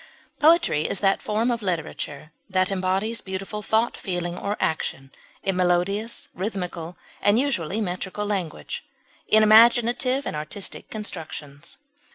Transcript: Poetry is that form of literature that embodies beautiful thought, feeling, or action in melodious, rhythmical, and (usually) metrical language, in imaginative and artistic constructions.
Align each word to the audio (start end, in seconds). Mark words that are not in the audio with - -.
Poetry 0.39 0.85
is 0.89 0.99
that 1.01 1.21
form 1.21 1.51
of 1.51 1.61
literature 1.61 2.31
that 2.49 2.71
embodies 2.71 3.21
beautiful 3.21 3.61
thought, 3.61 3.95
feeling, 3.95 4.35
or 4.35 4.57
action 4.59 5.11
in 5.43 5.55
melodious, 5.55 6.27
rhythmical, 6.33 6.97
and 7.21 7.37
(usually) 7.37 7.79
metrical 7.81 8.25
language, 8.25 8.83
in 9.27 9.43
imaginative 9.43 10.25
and 10.25 10.35
artistic 10.35 10.89
constructions. 10.89 11.77